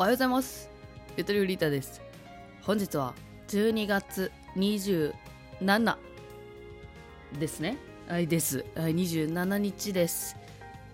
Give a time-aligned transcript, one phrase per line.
[0.00, 0.70] おはようございます。
[1.18, 2.00] ゆとりうりーたです。
[2.62, 3.12] 本日は
[3.48, 5.12] 12月27
[7.38, 7.76] ですね。
[8.08, 8.64] はいです。
[8.74, 10.36] はい27日です。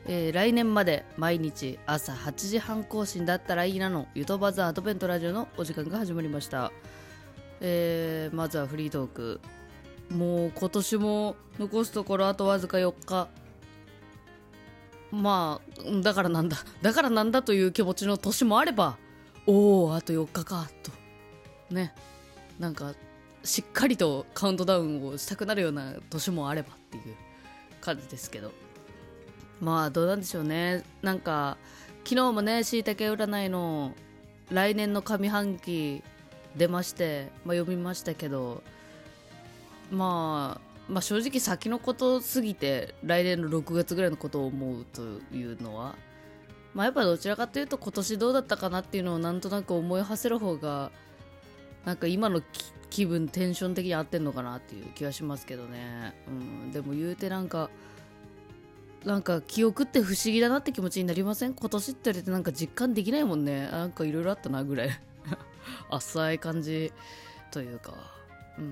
[0.07, 6.73] えー来年まで毎日朝8時半更新だったらいいなのゆとばずアドベントラジオのお時間が始まりました。
[7.61, 9.41] えーまずはフリートーク。
[10.11, 13.29] もう今年も残すところあとわずか4日。
[15.13, 16.57] まあだからなんだ。
[16.83, 18.99] だからなんだという気持ちの年もあれば
[19.47, 20.93] おおあと4日かと。
[21.75, 21.95] ね。
[22.59, 22.95] なんか
[23.45, 27.15] しっかりとカウントダウンをしたくなるような年もあればっていう
[27.81, 28.53] 感じですけど。
[29.61, 30.85] まあどうなんでしょうね。
[31.03, 31.57] なんか
[32.05, 33.93] 昨日もねしいたけ占いの
[34.51, 36.03] 来年の上半期
[36.57, 38.63] 出まして、まあ、読みましたけど
[39.91, 45.03] まあまあ正直先のことすぎて来年の6月ぐらいのことを思うと
[45.35, 45.97] いうのは
[46.77, 50.91] まあやっぱどちらかというと今年どうだったかなっていうのをなんとなく思い馳せる方が
[51.87, 52.43] なんか今の
[52.91, 56.15] 気分テンション的に合ってんのかなっていう気はしますけどね。
[56.29, 56.31] う
[56.69, 57.71] んでも言うてなんか
[59.07, 61.55] なんか記憶って不思議だなって気持ちになりません？
[61.55, 63.69] 今年って言われてなんか実感できないもんね。
[63.71, 64.91] なんかいろいろあったなぐらい。
[65.91, 66.93] 浅い感じ
[67.51, 67.95] というか。
[68.59, 68.63] う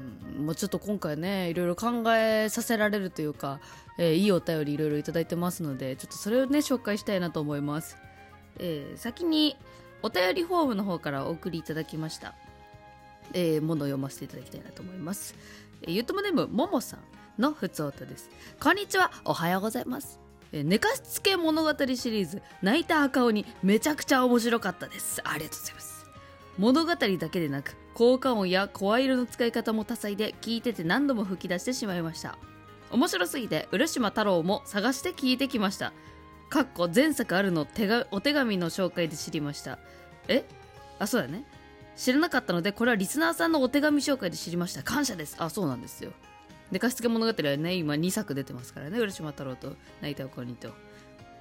[0.42, 3.60] ん、もうちょっと今回ねいろいろ考えさせられるというか、
[3.98, 7.96] えーいいお便りいろいろいいてますのでちょっとそれをね紹介したいなと思います、
[8.58, 9.56] えー先に
[10.02, 12.34] お便りフォームの方からお送りいただきました、
[13.32, 15.34] えーものを読ませていただきたいなと思います、
[15.82, 17.00] えーゆともネームももさん
[17.38, 18.30] のふつおたです。
[18.60, 19.10] こんにちは。
[19.24, 20.20] おはようございます。
[20.52, 25.20] え寝かしつけ物語シリーズ泣いた赤鬼めちゃくちゃ面白かったです。
[25.24, 26.06] ありがとうございます。
[26.58, 26.96] 物語だ
[27.28, 32.36] けでなく効果音や声色の使い方も多彩で聞いてて何度も吹き出してしまいました。
[32.90, 35.92] 面白すぎて浦島太郎も探して聞いてきました。
[36.50, 39.78] かっこ前作あるの手がお手紙の紹介で知りました。
[40.28, 40.44] え？
[40.98, 41.44] あそうだね。
[41.96, 44.82] 知らなかったのでこれはリスナーさんのお手紙紹介で知りました。
[44.82, 45.36] 感謝です。
[45.38, 46.10] あそうなんですよ。
[46.72, 50.70] 寝かしつけ物語はね今2作出てますからね浦島太郎と泣いたお子にと。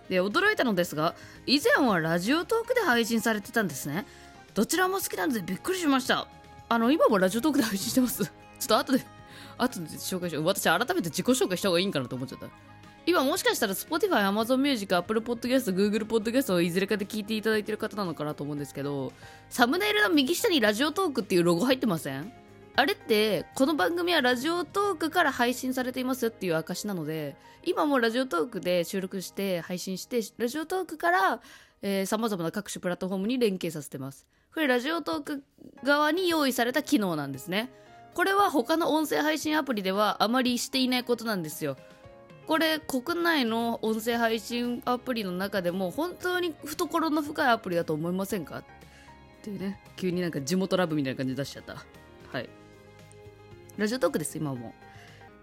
[0.09, 1.15] で驚いたのですが
[1.47, 4.05] 以前はラジオトークで配信されてたんですね。
[4.53, 6.27] どちらも好きなのでびっくりしました。
[6.73, 8.23] あの今もラジオトークで配信してます。
[8.25, 8.31] ちょ
[8.65, 9.05] っと後で
[9.57, 10.45] 後で紹介しよう。
[10.45, 12.47] 私改めて自己紹介した方がいいんかなと思っちゃった。
[13.05, 19.11] 今もしかしたら Spotify、Amazon Music、Apple Podcast、Google Podcast をいずれかで聞いていただいてる方なのかなと思うんですけど
[19.49, 22.31] サムネイルの右下にラジオトークっていうロゴ入ってません？
[22.75, 31.41] あれってこの番組はラジオトークから配信されていますっていう証なので今もラジオトークで収録して配信してラジオトークから
[32.07, 34.25] さまざまな各種プラットフォームに連携させてます。
[34.53, 35.43] これラジオトーク
[35.83, 37.71] 側に用意された機能なんですね。
[38.13, 41.75] これは他の音声配信アプリではあまりしていないことなんですよ。
[42.45, 48.59] これ国内の音声配信アプリの中でも本当に懐の深いアプリだと思いませんか？
[48.59, 48.63] っ
[49.41, 49.81] ていうね。
[49.95, 51.77] 急になんか地元ラブみたいな感じで出しちゃった。
[52.31, 52.49] はい。
[53.77, 54.75] ラジオトークです今も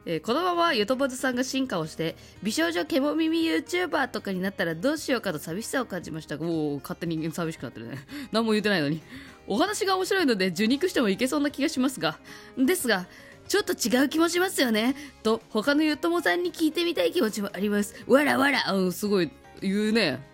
[0.06, 6.36] えーこのままゆとばずさんが進化をして美少女ケモ耳 YouTuber とかになったらどうしようかと寂しさを感じました。
[6.36, 7.98] おお勝手に寂しくなってるね。
[8.32, 9.00] 何も言ってないのに。
[9.46, 12.18] お話が面白いので受肉してもいけそうな気がしますが。
[12.56, 13.06] ですが
[13.48, 14.94] ちょっと違う気もしますよね。
[15.22, 17.94] と他のゆともさんに聞いてみたい気持ちもあります。
[18.06, 18.72] わらわら。
[18.72, 19.30] うんすごい
[19.60, 20.24] 言うね。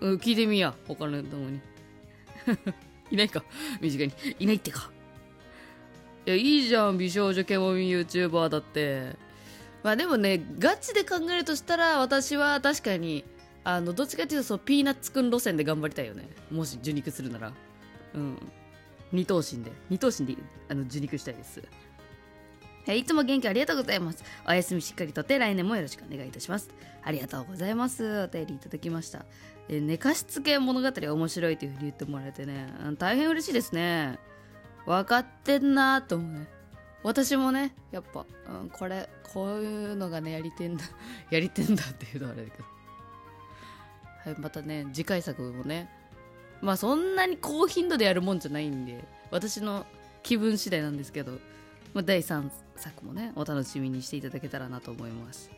[0.00, 0.74] うん聞いてみや。
[0.88, 1.60] 他のゆともに。
[3.12, 3.44] いないか。
[3.80, 4.12] 身近に。
[4.40, 4.90] いないってか。
[6.26, 9.14] いやいいじゃん美少女ケモミ YouTuber だって。
[9.82, 13.24] まあでもねガチで考えるとしたら私は確かに
[13.62, 16.28] あのどっちかっていうとそうピーナッツくん路線で頑張りたいよね。
[16.50, 17.52] もし受肉するなら。
[18.14, 18.38] うん。
[19.12, 19.70] 二頭身で。
[19.88, 20.36] 二頭身で
[20.68, 21.62] あの受肉したいです。
[22.88, 24.22] いつも元気ありがとうございます。
[24.46, 26.70] お休みしっかりとって来年もよろしくお願いいたします。
[27.02, 28.22] ありがとうございます。
[28.22, 29.24] お便りいただきました。
[29.68, 32.68] え寝かしつけ物語面白いというふうに言ってもらえてね。
[32.98, 34.18] 大変嬉しいですね。
[34.86, 36.48] 分かってんなと思うね。
[37.02, 40.84] 私もねやっぱ、うん、これこういうのがねやりてんだ
[41.30, 42.64] やりてんだっていうのはあれだけど。
[44.24, 45.88] はいまたね次回作もね
[46.60, 49.86] まあそんなに高頻度でやるもんじゃないんで私の
[50.24, 51.32] 気分次第なんですけど、
[51.94, 55.50] まあ、第3作もねお楽しみにしていただけたらなと思います、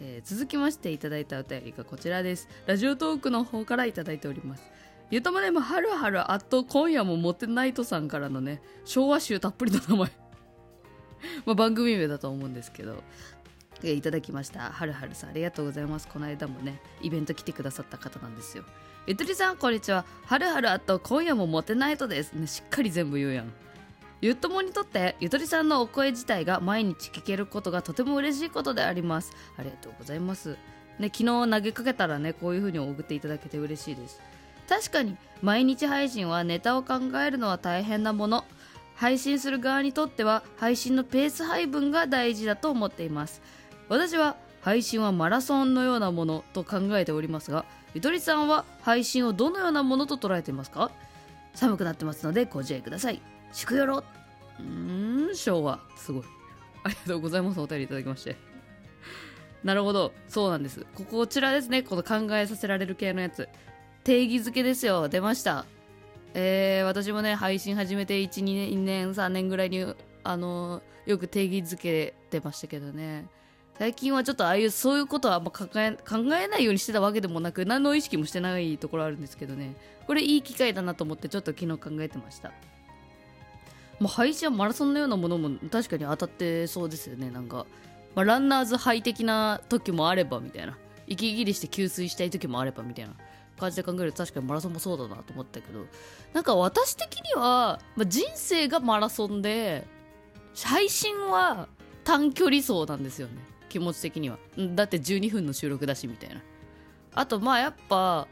[0.00, 2.48] えー続きましていただいたお便りがこちらです。
[2.66, 4.62] ラジオトークの方からいただいております。
[5.12, 10.10] ゆとまでもはるはるあっと今夜もモテナイトさんからのね昭和集たっぷりの名前。
[11.44, 13.02] まあ番組名だと思うんですけど。
[13.84, 14.70] いただきました。
[14.70, 16.08] はるはるさんありがとうございます。
[16.08, 18.64] この間もねイベント来てくださった方なんですよ。
[19.06, 20.06] ゆとりさんこんにちは。
[20.24, 22.32] はるはるあと今夜もモテナイトです。
[22.32, 23.52] ねしっかり全部言うやん。
[24.22, 29.34] ゆっともにとってゆとりさんのお声自体が毎日聞けることがとても嬉しいことであります。
[29.58, 30.56] ありがとうございます。
[30.98, 34.18] ね昨日投げかけたらねこういう風に送っていただけて嬉しいです。
[34.72, 38.46] 確かに毎日配信はネタを考えるのは大変なもの。
[38.94, 43.42] 配信する側にとっては配信のペース配分が大事だと思っています。
[43.90, 50.90] 私は配信はマラソンのようなものと考えておりますがゆとりさんは配信をどのようなものと捉えていますか？
[51.52, 53.20] 寒くなってますのでご自愛ください。
[53.52, 55.80] 祝よろうーん昭和。
[55.96, 56.22] すごい。
[56.84, 57.60] ありがとうございます。
[57.60, 58.36] お便りいただきまして。
[59.64, 60.14] なるほど。
[60.28, 60.86] そうなんです。
[60.94, 61.82] ここちらですね。
[61.82, 63.50] この考えさせられる系のやつ。
[64.04, 65.08] 定義づけですよ。
[65.08, 65.64] 出ました。
[66.34, 69.86] えー、私もね配信始めて12年3年ぐらいに
[70.24, 73.26] あのよく定義づけてましたけどね。
[73.78, 79.76] 最近はちょっとああいうそういうことはあんま考え考えないようにしてたわけでもなく何の意識もしてないところあるんですけどね。
[80.06, 82.52] これいい機会だなと思ってちょっと昨日考えてました。
[84.00, 87.30] もう配信はマラソンのようなものも確かに当たってそうですよね。
[87.30, 87.66] なんか、
[88.14, 90.76] まあ、ランナーズハイ的な時もあればみたいな。
[91.06, 93.14] 息切りして給水したい時もあればみたいな。
[93.58, 95.84] 感じで考えると確かにマラソンもそうだなと思ったけど
[96.32, 99.86] なんか私的には、まあ、人生がマラソンで
[100.64, 101.68] 配信は
[102.04, 103.34] 短距離走なんですよね。
[103.68, 104.38] 気持ち的には。
[104.74, 106.42] だって12分の収録だしみたいな。
[107.14, 108.26] あとまあやっぱ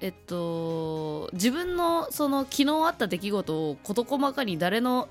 [0.00, 5.08] えっと自分のその昨日あった出来事を事細かに誰の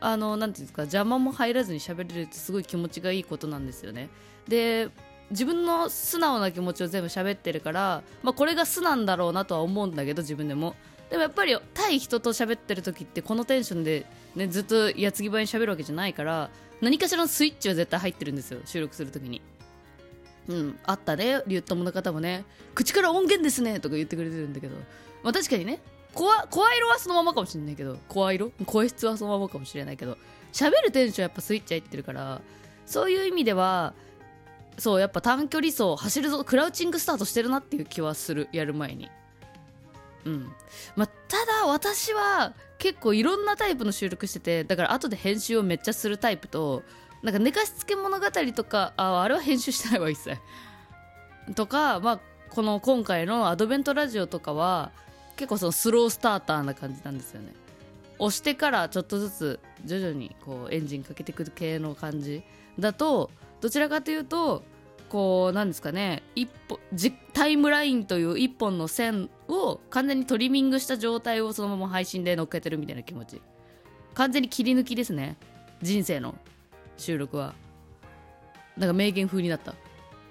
[0.00, 4.08] あのなんていうんですか邪魔も入らずに喋れるってすごい気持ちがいいことなんですよね。
[4.48, 4.90] で
[5.30, 10.74] 自分の素直な気持ちを全部喋ってるから、まあ、これが素なんだろうなとは思うんだけど自分でも。
[11.10, 16.50] でもやっぱり対人と喋ってる時ってこのテンションで、ね、ずっと矢継ぎ早に喋るわけじゃないから
[16.80, 19.42] 何かしらのスイッチは絶対入ってるんですよ収録する時に。
[20.48, 22.44] うんあったねリュットモの方もね。
[22.74, 24.76] 口から音源ですねとか言ってくれてるんだけど。
[25.22, 25.80] まあ確かにね
[26.14, 26.28] 声
[26.76, 28.50] 色はそのままかもしれないけど声色？
[28.66, 30.16] 声質はそのままかもしれないけど
[30.52, 32.40] 喋るテンションやっぱスイッチ入ってるから
[32.86, 33.94] そういう意味では
[34.78, 39.10] そうやっぱ短距離走走るぞクラウチングスタートしてるなっていう気はするやる前に。
[40.24, 40.52] うん。
[40.96, 46.82] まあ、ただ私は結構いろんなタイプの収録しててだから後で編集をめっちゃするタイプと
[47.22, 50.38] なんか寝かしつけ物語とかああれは編集してないわ一切。
[51.54, 52.20] とかまあ
[52.50, 54.92] この今回のアドベントラジオとかは
[55.36, 57.52] 結構そのスロースターターな感じなんですよね。
[58.18, 62.42] 押してからちょっとずつ徐々にこうエンジンかけてくる系の感じ
[62.78, 63.30] だと
[63.60, 64.62] どちらかというと
[65.08, 66.78] こうなんですかね一歩
[67.32, 73.40] タイムラインという一本の線を完全にトリミングした状態をそのまま配信で乗っけてるみたいな気持ち。
[74.14, 75.36] 完全に切り抜きですね。
[75.82, 76.36] 人生の
[76.96, 77.54] 収録は。
[78.76, 79.74] なんか名言風になった。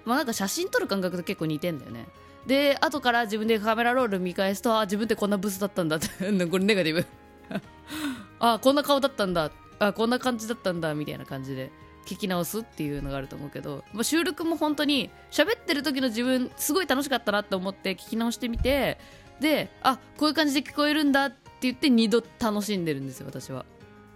[0.04, 2.06] まあなんか写真撮る感覚と結構似てんだよね。
[2.46, 5.96] で後から自分でカメラロール見返すとあ自分ってこんなブスだったんだ。
[5.96, 6.06] っ て
[6.46, 7.06] これネガティブ。
[8.40, 9.50] あこんな顔だったんだ。
[9.78, 10.94] あこんな感じだったんだ。
[10.94, 11.70] みたいな感じで。
[12.04, 18.98] 聞き直すっていうのがあると思うけど、まあ、収録も本当に喋ってる時の自分すごい楽しかったなって思って聞き直してみて
[19.40, 23.64] であこういう感じで聞こえるんだって言って2度楽しんでるんですよ私は。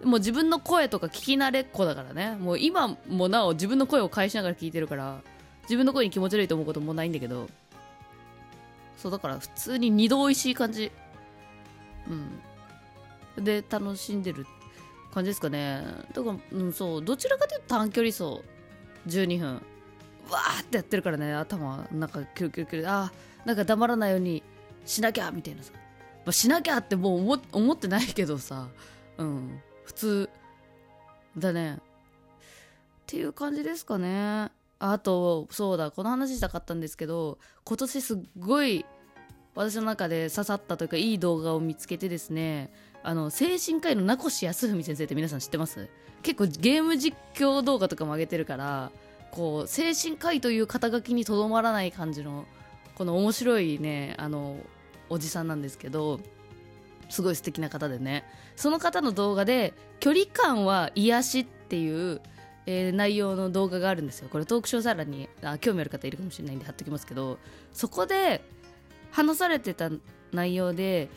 [0.04, 2.36] もう自分の声とか聞き慣れっ子だからね。
[2.36, 5.22] もう今もなお自分の声を返しながら聞いてるから
[5.62, 7.48] 自分の声に気持ち悪いと思うこともないんだけど
[8.96, 10.92] そうだから普通に2度美味しい感じ。
[12.08, 13.44] うん。
[13.44, 14.46] で楽しんでる
[15.12, 15.84] 感じですかね。
[16.12, 18.42] だから、うん、そうどちらかというと短距離走
[19.06, 19.54] 12分。
[20.30, 22.88] わーってやってるからね頭なんかキュルキュルキュル。
[22.88, 23.10] あ
[23.44, 24.42] なんか黙らないように
[24.84, 25.80] しなきゃみたいなさ、ま
[26.26, 28.68] あ、しなきゃってもう思思ってないけどさ。
[29.16, 29.60] うん。
[29.84, 30.30] 普通
[31.36, 31.74] だね。
[31.74, 31.80] っ
[33.06, 34.50] ていう感じですかね。
[34.80, 38.86] あとそうだこの話したかったんですけど今年すっごい
[39.54, 42.70] 私の中で刺さったというかいい動画を見つけてですね。
[43.08, 45.88] あの精神科医の名越康文先生って皆さん知ってます？
[46.22, 48.90] 結構ゲーム実況動画とかも上げてるから
[49.30, 52.44] こう精神科医という肩書きにとどまらない感じの
[52.96, 54.58] この面白いねあの
[55.08, 56.20] おじさんなんですけど
[57.08, 58.24] すごい素敵な方でね。
[58.56, 62.20] その方の動画で距離感は癒しっていう、
[62.66, 64.28] えー、内容の動画があるんですよ。
[64.28, 67.38] これトークショーさらにあ興味ある方いるかもしれないんで貼っときますけど
[67.72, 68.42] そこで
[69.12, 69.88] 話されてた
[70.30, 71.08] 内容で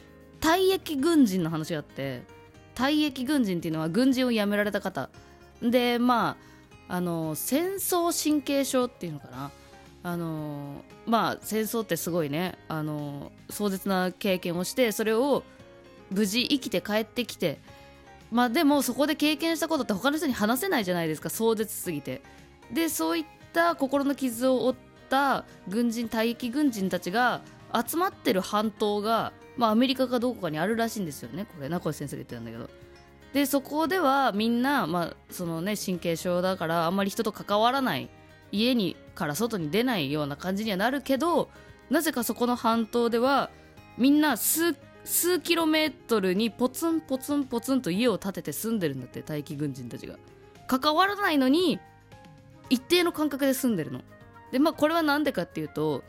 [0.42, 2.24] 退役軍人の話があって
[2.76, 5.10] 退役軍人っていうのは軍人を辞められた方。
[5.62, 6.36] でま
[6.90, 9.52] ああの戦争神経症っていうのかな。
[10.04, 12.58] あのまあ戦争ってすごいね。
[12.68, 15.44] あの壮絶な経験をしてそれを
[16.10, 17.60] 無事生きて帰ってきて
[18.32, 21.30] まあでもそこで経験したことって他の人に話せないじゃないですか。
[21.30, 22.22] 壮絶すぎて。
[22.72, 24.76] でそういった心の傷を負っ
[25.10, 27.42] た軍人退役軍人たちが
[27.88, 32.70] 集まってる半島がまあ、アメリカかどこかにあるらしいんですよねこれ名越先生が言ってたんだけど。
[33.34, 38.10] でそこではみんな、まあそのね、神経症だからあんまり人と関わらない
[38.52, 41.50] 家にから外に出ないような感じにはなるけど
[41.90, 43.50] なぜかそこの半島では
[43.98, 50.16] みんな数数キロメートルにポツンポツンポツンと家を建てて住んでるんだって待機軍人たちが。
[50.68, 51.80] 関わらないのに
[52.70, 54.02] 一定の間隔で住んでるの。
[54.52, 56.04] でまあこれは何でかっていうと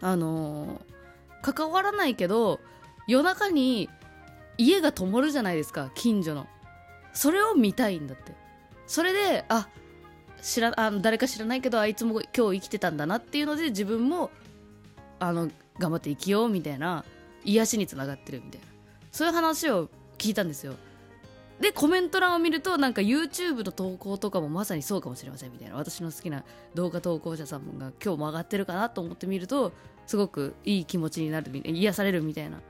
[0.00, 0.93] あのー、
[1.52, 2.60] 関わらないけど
[3.06, 3.90] 夜中に
[4.56, 6.46] 家が灯るじゃないですか近所の。
[7.12, 8.32] それを見たいんだって。
[8.86, 9.68] それであ
[10.40, 14.30] 知らあの誰か知らないけどあいつも今日生きてたんだなっていうので自分も
[15.18, 17.04] あの頑張って生きようみたいな
[17.44, 18.66] 癒しにつながってるみたいな。
[19.12, 20.74] そういう話を聞いたんですよ。
[21.60, 25.76] でコメント欄を見るとなんか YouTube の投稿とかもまさにそうかもしれませんみたいな。
[25.76, 29.72] 私の好きな動画投稿者さんが今日も上がってるかなと思ってみると
[30.06, 32.60] すごくいい気持ちになる癒されるみたいな。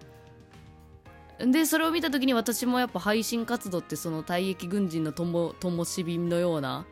[1.38, 6.86] でそれを見た時に私もやっぱ配信活動ってその退役軍人のともともしびのような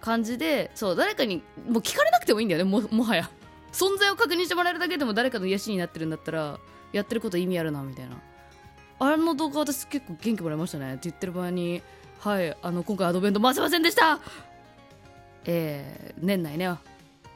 [0.00, 3.30] 感じでそう誰かにもう聞かれなくてもいいんだよねももはや。
[3.72, 6.58] 存在を確認してもらえるだけでも誰かの癒しになってるんだったら
[6.92, 8.20] やってること意味あるなみたいな。
[8.98, 10.90] あれの動画私結構元気もらいましたね。
[10.90, 11.82] って言ってる場合に
[12.18, 14.20] はいあの今回アドベント回せませんでした。
[15.46, 16.70] えー、年内ね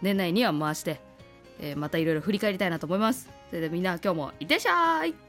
[0.02, 1.00] 年内には回して、
[1.60, 3.28] えー、またいろいろ振り返りたいなと思います。
[3.50, 5.23] それではみんな今日もいってらっしゃい。